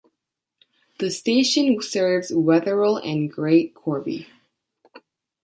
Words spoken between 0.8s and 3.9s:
The station serves Wetheral and Great